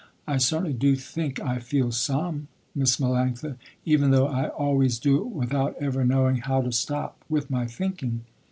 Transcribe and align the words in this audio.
I 0.25 0.37
certainly 0.37 0.73
do 0.73 0.95
think 0.95 1.39
I 1.39 1.59
feel 1.59 1.91
some, 1.91 2.47
Miss 2.73 2.97
Melanctha, 2.97 3.57
even 3.85 4.09
though 4.09 4.25
I 4.25 4.47
always 4.47 4.97
do 4.97 5.17
it 5.17 5.27
without 5.27 5.75
ever 5.79 6.03
knowing 6.03 6.37
how 6.37 6.63
to 6.63 6.71
stop 6.71 7.23
with 7.29 7.51
my 7.51 7.67
thinking." 7.67 8.21